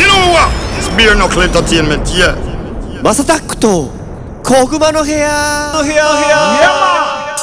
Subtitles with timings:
[0.00, 0.50] You know what?
[0.78, 2.34] It's beer knuckle entertainment, yeah.
[3.02, 3.90] マサタックと
[4.42, 7.36] 小熊の部屋の部屋の部屋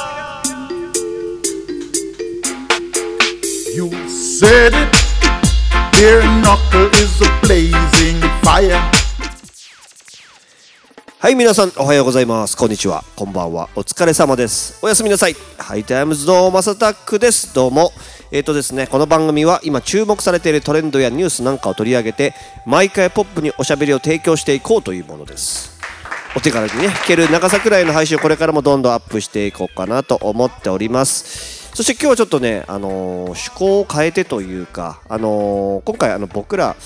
[3.76, 4.88] You said it.
[5.94, 8.97] Beer knuckle is a blazing fire.
[11.21, 12.57] はい皆さんおはようございます。
[12.57, 13.03] こんにちは。
[13.17, 13.69] こんばんは。
[13.75, 14.79] お疲れ様です。
[14.85, 15.35] おやすみなさい。
[15.59, 17.53] ハイタイムズのマサタックです。
[17.53, 17.91] どうも。
[18.31, 22.35] えっ、とですねこの番組は今注目されているトレンドやニュースなんかを取り上げて
[22.67, 25.77] 毎回ポップにおしゃべりを提供していこうというものです。
[26.37, 31.75] お手軽にね聞ける長さくらいの配信をこれからもどんどんアップしていこうかなと思っております。
[31.75, 32.93] そして今日はちょっとね、あのー
[33.23, 36.77] 趣向を変えてというか、あのー今回あの僕ら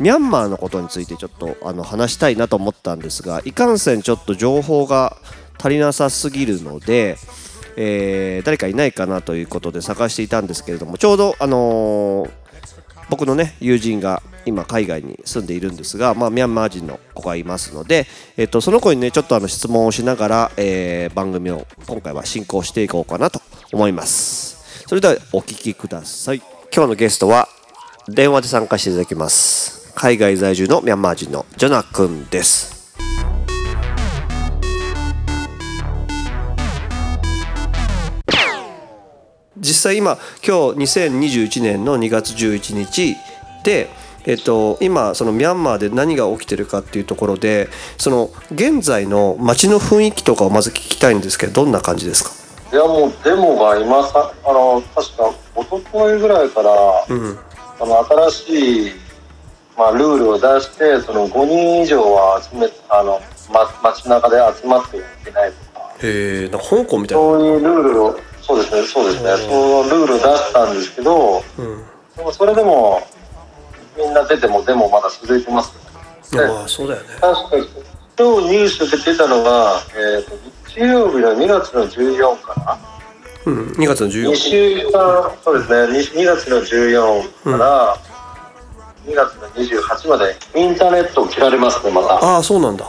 [0.00, 5.16] ミャンマーのことについてちょっとあの話したいなと思ったんですがいかんせんちょっと情報が
[5.58, 7.16] 足りなさすぎるので、
[7.76, 12.30] えー誰かいないかなということで探していたんですけれどもちょうど、あのー
[13.10, 23.40] 僕のね友人が今海外に住んでいるんですが、まあ、ミャンマー人の子がいますので、えっとその子にねちょっとあの質問をしながら、えー番組を今回は進行していこうかなと
[23.72, 24.86] 思います。
[24.88, 26.42] それではお聞きください。
[26.74, 27.48] 今日のゲストは
[28.08, 29.83] 電話で参加していただきます。
[29.96, 32.74] 海外在住のミャンマー人のジョナ君です。
[39.56, 43.16] 実際今今日2021年の2月11日
[43.62, 43.88] で、
[44.26, 52.30] えっと、今そのミャンマーで何が起きてるかっていうところでその現在の街の雰囲気とかをまず聞きたいんですけどどんな感じですか？
[52.76, 56.70] いやもうデモが今さあの確か一昨日ぐらいから、
[57.08, 57.38] うん。
[57.76, 58.92] その新しい、
[59.76, 63.20] まあ、ルールを出してその5人以上は集めあの、
[63.52, 65.90] ま、街中で集まってはいけないとか。
[66.02, 67.24] へえ香港みたいな。
[67.24, 69.30] そういうルールをそうですねそうですね。
[69.36, 71.84] そのルールを出したんですけどうん。
[72.16, 73.02] でもそれでも
[73.96, 75.74] みんな出てもデモまだ続いてます
[76.32, 76.40] ね。
[76.42, 77.08] ああそうだよね。
[77.20, 77.68] 確かに
[78.16, 80.36] 今日ニュースで出たのが、えー、と
[80.68, 82.78] 日曜日の2月の14かな。
[83.46, 87.98] うん2月の2 14週間そうですね 2, 2月の14から
[89.06, 92.14] 2月の28までインターネットを切られますねまた。
[92.14, 92.84] ああそうなんだ。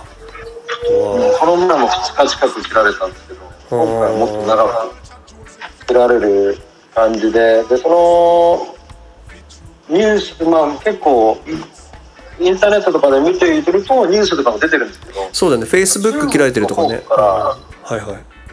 [0.87, 3.39] この前も2日近く切られたんですけど
[3.69, 6.57] 今回はもっと長く切られる
[6.93, 8.75] 感じででその
[9.89, 11.37] ニュースまあ結構
[12.39, 15.29] インターネットとかで見ているとニュースとかも出てるんですけど。
[15.31, 15.65] そうだね。
[15.65, 17.01] フェイスブック切られてるとかね。
[17.07, 17.57] は
[17.91, 18.01] いはい。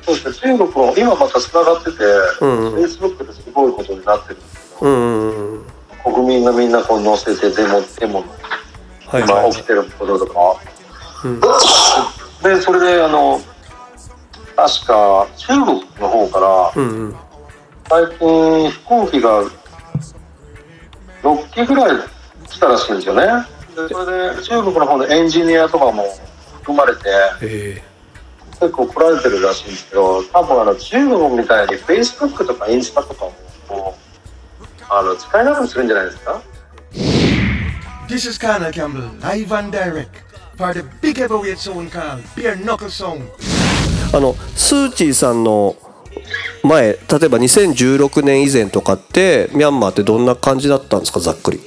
[0.03, 0.57] そうですね。
[0.57, 1.91] 中国も今また繋がってて、
[2.39, 5.72] フェイスブックですごいことになってるんですけど、うんうんうん
[6.05, 8.27] 国民がみんなこう載せてデモデモの
[9.07, 9.47] はいはい。
[9.47, 10.61] 今起きてることとか、
[11.25, 11.41] うん。
[12.43, 13.41] でそれであの
[14.57, 17.17] 確か中国の方からうんうん。
[17.89, 19.45] 最近飛行機が
[21.23, 21.97] 6機ぐらい
[22.49, 23.27] 来たらしいんですよね。
[23.75, 26.05] でそれで中国の方のエンジニアとかも
[26.63, 27.83] 含まれて
[28.61, 33.25] 結構来られてるらしいんですけど多分あの中国みたいに Facebook とかインスタとか
[33.69, 33.97] も
[34.95, 36.43] あの使えなくするんじゃないですか
[38.09, 40.09] ？This is Connor Campbell, live and direct,
[40.57, 43.23] for the big heavyweight zone called Beer Knuckle Zone.
[44.15, 45.75] あのスーチーさんの
[46.63, 46.99] 前例え
[47.29, 51.21] ば2016年以前とかってミャンマーってどんな感じだったんですか？
[51.21, 51.61] ざっくり。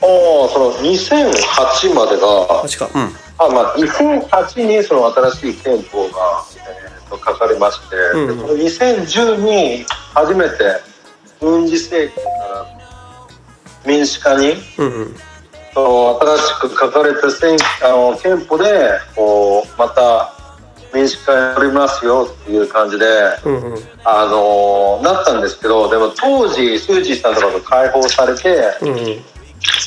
[0.00, 3.12] ああその2008までが確かうん。
[3.38, 8.36] あまあ、2008にその新しい憲法が、えーと書かれまして、うん。
[8.36, 10.54] でこの2010に初めて
[11.42, 12.66] 軍事政権から
[13.84, 15.16] 民主化にうんうん。
[15.74, 18.64] 新しく書かれた選あの憲法で
[19.16, 20.32] こうまた
[20.94, 23.06] 民主化になりますよっていう感じで、
[23.44, 23.78] うんうん。
[24.04, 28.96] あのなったんですけどでも当時スー・チーさんとかが解放されて、うんうん。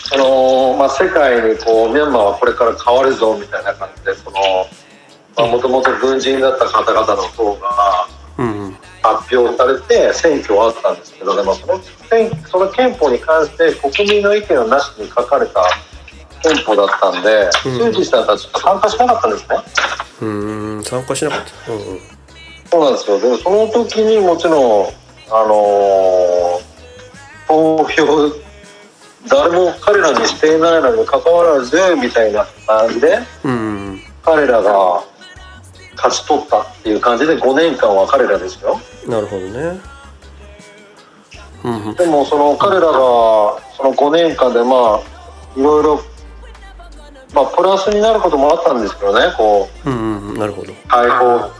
[0.10, 4.14] そのまあ、世界にこうミャンマーはこれから変わるぞみたいな感じで
[5.44, 8.78] もともと軍人だった方々の党がうんうん
[9.14, 11.80] 発表されて選挙はあったんですけどでもその
[12.10, 15.64] 選その憲法に関して国民の意見をなしに書かれた
[16.44, 19.58] 憲法だったんで、スー・チーさんたちが参加しなかったんですね。
[20.22, 21.72] うーん参加しなかった。
[21.72, 22.00] うんうん。
[22.70, 23.20] そうなんですよ。
[23.20, 24.88] でその時にもちろん
[25.32, 26.66] あのー
[27.48, 28.36] 投票
[29.28, 33.52] 誰も彼らにしていないのにかかわらずみたいな感じでうん。
[33.52, 33.56] う
[33.94, 35.04] ん彼らが
[35.96, 39.80] 勝ち取ったっていう感じで5年間は彼らですよなるほどね。
[41.64, 41.96] うんうん。
[41.96, 42.92] でもその彼らが
[43.76, 46.02] その5年間でまあいろいろ
[47.34, 49.90] まあプラスになることもあったんですけどねこう。
[49.90, 50.74] うんうんなるほど。
[50.88, 51.52] 解放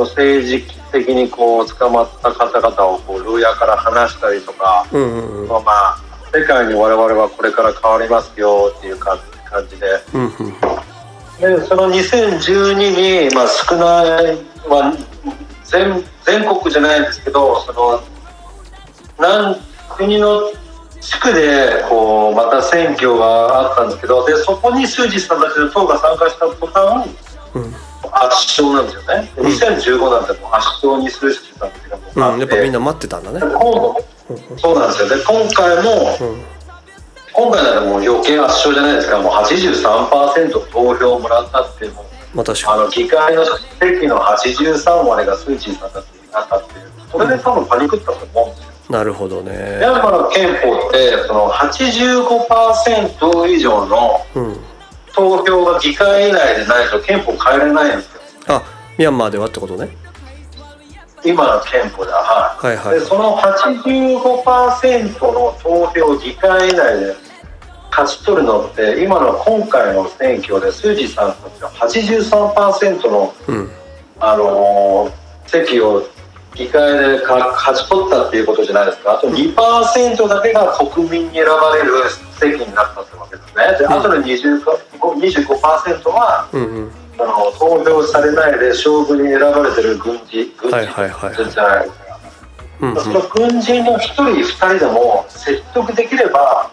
[0.00, 5.48] 政治的にこう捕まった方々をこう牢屋から話したりとか、うんうんうん。
[5.48, 5.98] まあまあ
[6.32, 9.86] 世界に我々はこれから変わりますよっていう感感じで。
[10.14, 10.88] うんうん
[11.38, 14.36] でその2012に、まあ、少ない、
[14.68, 14.92] まあ、
[15.64, 18.00] 全全国じゃないんですけどその
[19.18, 19.56] なん
[19.96, 20.52] 国の
[21.00, 27.08] 地区でこうまた選挙があったんですけどでそこにスー・ジーさんたちの党が参加した途端、
[28.12, 29.30] 圧勝なんですよね。
[29.36, 33.40] で2015なんてもう圧勝にスー・ジーさんたちがもううん、勝ってやっぱみんな待ってたんだね。
[33.40, 33.96] 今度
[34.58, 35.08] そうなんですよ。
[35.08, 36.18] で今回も、
[37.32, 39.18] 今回ならもう余計圧勝じゃないですか。
[39.22, 43.44] もう83%投票をもらったっていうもうまああの議会の
[43.80, 46.90] 席の83割がスー・チーさんだってなったっていう。
[47.10, 48.72] それで多分パニックったと思うんですよ。
[48.88, 49.80] になるほどミね。
[49.82, 54.56] ャンマーの憲法ってその85%以上のうん。
[55.14, 58.20] 投票が議会以内でないと憲法変えれないんですよ。
[58.48, 58.62] あ
[58.96, 59.88] ミャンマーではってことね。
[61.24, 63.00] 今の憲法でははい、はいはい。
[63.00, 67.16] でその85%の投票議会以内で
[67.90, 73.70] 勝ち取るのって今の今回の選挙でスー・ジーさんたちは83%のうん。
[74.20, 75.12] あのー
[75.48, 76.02] 席を
[76.58, 79.12] 議会でか勝ち取ったっていうことじゃないですか。
[79.12, 81.92] あと2%だけが国民に選ばれる
[82.40, 83.78] 席になったってわけですね。
[83.78, 84.64] であとの20
[84.98, 86.92] 25%はうんうん。
[87.20, 92.18] あの投票されないで将軍に選ばれてる軍事軍はい事じゃないですか。
[92.80, 96.70] うんその軍人の1人2人でも説得できれば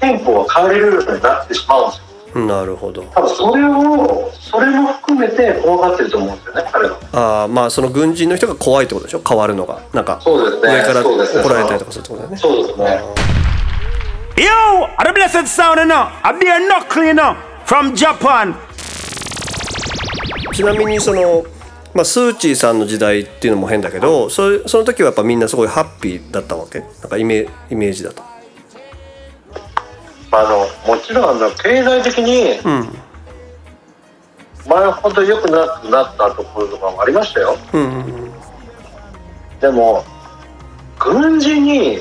[0.00, 2.04] 憲法は変えれるようになってしまうんですよ。
[2.04, 3.02] うんなるほど。
[3.14, 6.98] 多分それをそれも含めて怖がってると思うんですよね彼は。
[7.12, 9.22] ああまあその軍人の人が怖いってことでしょ？
[9.26, 9.80] 変わるのが。
[9.92, 10.74] なんかそうですね。
[10.74, 12.36] 上から怒られたりとかするってことだよね。
[12.36, 13.00] そうですね。
[14.36, 14.46] Yo,
[14.96, 16.10] are the blessed sound enough?
[16.22, 17.36] I be a knuckle, you know,
[17.66, 18.54] from Japan.
[20.54, 21.44] ちなみにその、
[21.94, 26.80] まあ、スー・チーさんの時代っていうのも変だけどそれその時はやっぱみんなすごいハッピーだったわけ？
[26.80, 28.22] なんかイメイメージだと
[30.32, 32.88] あのもちろんあの経済的にうん。
[34.68, 37.56] 前ほど良くなくなったところとかもありましたよ。
[37.72, 38.30] うんうん
[39.60, 40.04] でも
[40.98, 42.00] 軍事に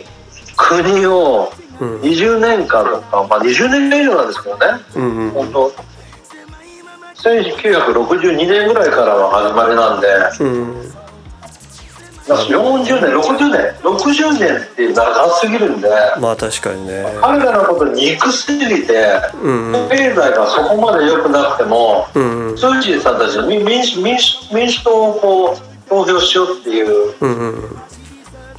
[0.55, 2.01] 国をうん。
[2.01, 4.65] 20年間とか、まあ、20年以上なんですけどね。
[4.95, 5.31] うんうん。
[5.31, 5.73] 本当
[7.15, 10.07] 1962年ぐらいからの始まりなんで。
[10.41, 10.98] うん
[12.35, 15.89] 40年60年60年って長すぎるんで。
[16.19, 17.05] まあ確かにね。
[17.21, 18.93] 彼らのこと憎すぎて
[19.41, 19.89] うんうん。
[19.89, 22.57] 経済がそこまで良くなくてもうんうん。
[22.57, 27.13] スー・チーさんたちは民民主民主民主党をこう投票しようっていう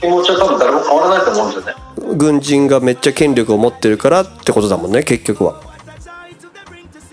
[0.00, 2.16] 気持ちは多分誰も変わらないと思うんですよね。
[2.16, 5.69] 軍人がめっちゃ権力を持ってるからってことだもんね結局は。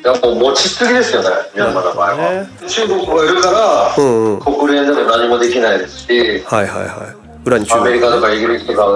[0.04, 2.32] やっぱ持ちすぎですよね、ミャンマーの場合は。
[2.32, 2.48] ね。
[2.68, 4.40] 中国がいるから、うんうん。
[4.42, 7.16] 国連でも何もできないですし、はいはいはい。
[7.46, 8.88] 裏に中アメリカと国かイギリスとか、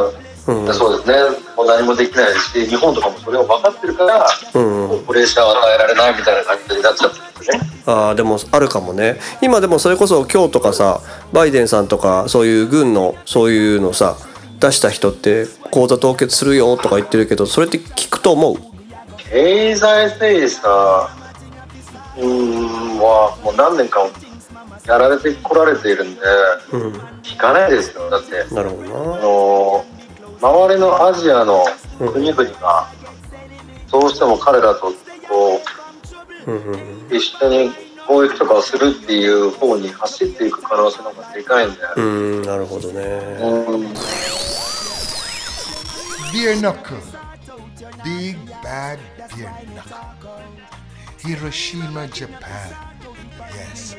[0.47, 1.15] うんそうですね、
[1.55, 5.05] もう何もできないですし、日本とかもそれを分かってるから、うんうん。
[5.05, 7.59] プレッシャーを与えられないみたいな感じになっちゃってるんですね。
[7.87, 11.01] ああでもあるかもね今でもそれこそ今日とかさ
[11.33, 14.17] バイデンさんとかそういう軍のそういうのさ
[14.59, 18.57] 出した人って口座凍結するよとか言ってるけどそれって聞くと思う？
[19.31, 20.61] 経済制裁
[22.17, 24.05] うーんはもう何年か
[24.85, 26.21] やられてこられているんで、
[26.73, 26.93] うん。
[27.23, 28.09] 聞かないですよ。
[28.09, 29.85] だって、なるほど
[30.41, 31.63] あなの周りのアジアの
[31.97, 32.89] 国々が
[33.89, 34.91] どうしても彼らと
[35.29, 35.61] こ
[36.45, 36.73] うんうん。
[37.09, 37.71] う一緒に
[38.09, 43.01] 貿易とかをするっていう方に走っていく可能性の方がでかいんで、うんなるほどね。
[43.39, 43.85] うん、
[46.33, 47.20] Beer knuckle.
[48.03, 48.99] Big bad
[49.35, 50.41] beer knuckle.
[51.23, 52.91] Hiroshima, Japan.
[53.51, 53.97] Yes.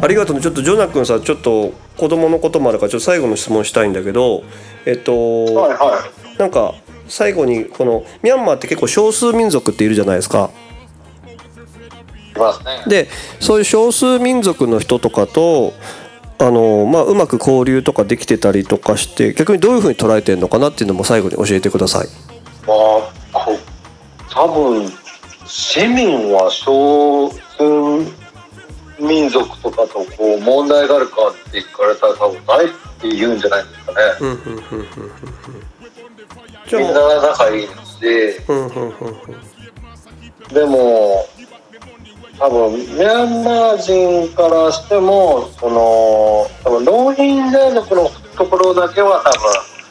[0.00, 4.42] ありがとうねちょっとジョナ君さちょっと子供のこともあるからちょっと最後の質問したいんだけど
[4.84, 6.74] えっと、はいはなんか
[7.08, 10.50] 最後にこのミャンマーって結構少数民族っているじゃないですか。
[11.26, 13.08] いいますねで
[13.40, 15.74] そういう少数民族の人とかと
[16.38, 22.08] あの、まあ、うまく交流とかできてたりとかして逆にどういうふうに捉えてるのかなっていうのも最後に教えてください。
[22.66, 23.58] まあこ
[24.30, 24.90] 多分
[25.46, 28.22] 市民は少数
[28.98, 32.68] 民族とかとこう問題があるかって聞かれたら多分ないっ
[33.00, 33.98] て言うんじゃないですかね、
[36.72, 39.52] みんな仲いいですしうんうんうんうん
[40.52, 41.26] でも
[42.38, 49.22] 多分ミャンマー人からしてもその多分ロヒンジャ族のところだけは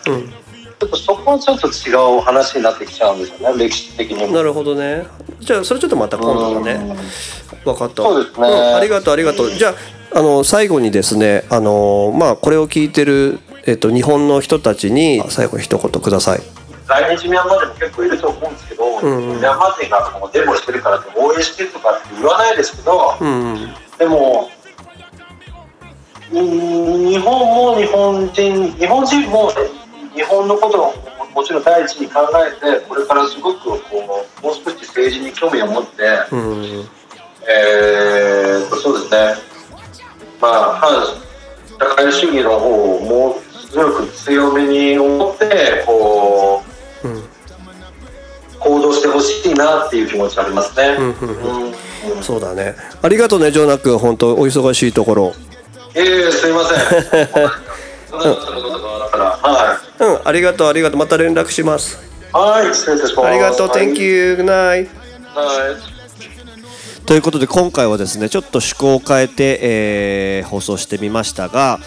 [0.06, 0.41] 多分うん。
[0.82, 4.34] ちょっとそこはちょっと違う話になってきちゃうんですよね歴史的にも。
[4.34, 5.06] なるほどね。
[5.40, 6.98] じゃあそれちょっとまた今度だね
[7.64, 8.02] 分かった。
[8.02, 8.50] そうですね。
[8.50, 9.52] んありがとうありがとう。
[9.52, 9.76] じゃ
[10.14, 16.42] ああの最後にですねあのまあこれを聞いてる、えっと、日本の人たちに最後に一言ください。
[16.88, 23.16] 来日ミャンマーでも結構いると思うんですけど、ミャンマー人がもうデモしてるからって応援してるとかって言わないですけど、
[24.00, 24.72] でも、うん。
[26.34, 29.52] 日本も日本人、日本人も
[30.16, 30.94] 日本のことを
[31.34, 33.80] もちろん第一に考えて、これからすごくこ
[34.42, 36.04] うもう少し政治に興味を持って、
[37.48, 39.36] えーとそうですね、
[40.42, 40.92] まあ、反
[41.80, 46.62] 社会主義の方をもう強く強めに思ってこ
[47.04, 47.08] う、
[48.60, 50.98] 行動してほしいなっていう気持ちありますね。
[51.00, 51.04] う
[51.70, 51.74] ん
[52.22, 52.76] そうだね。
[53.02, 53.98] ありがとうねジョナ君。
[53.98, 55.34] 本当お忙しいところ。
[55.96, 57.28] ええすいません。
[58.10, 61.98] そんはうんありがとうありがとうまた連絡します
[62.34, 62.36] い。
[62.36, 63.28] はい、失礼します。
[63.28, 64.90] ありがとう Thank you Good night
[65.34, 65.92] はい。
[67.06, 71.80] ということで今回はですねちょっと趣向を変えて、えー放送してみましたが、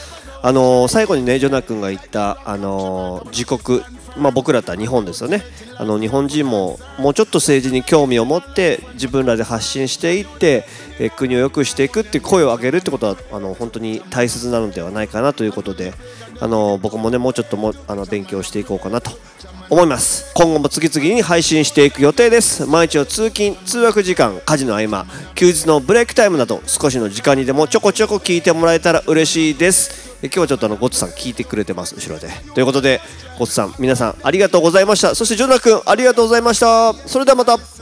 [0.44, 3.80] あのー最後にねジョナ君が言った、あのー自国、
[4.18, 5.42] まあ、僕らとは日本ですよね。
[5.78, 10.66] あの日本人ももうちょっと政治に興味を持って自分らで発信していって、
[11.00, 15.94] え国を良くしていくって声を上げるってことはあの本当に大切なのではないかなということで、
[16.40, 19.12] あのー僕もねもうちょっともあの勉強していこうかなと
[19.70, 20.30] 思います。
[20.34, 22.66] 今後も次々に配信していく予定です。
[22.66, 30.13] 毎日の通勤通学時間家事の合間休日のブレイクタイムなど少しの時間にでもちょこちょこ聞いてもらえたら嬉しいです。
[30.26, 32.28] 今日はちょっとあのゴッツさん聞いてくれてます後ろで。
[32.54, 33.00] ということで
[33.38, 35.14] ゴッツさん皆さんありがとうございました。
[35.14, 36.94] そしてジョナ君ありがとうございました。
[37.06, 37.73] それではまた。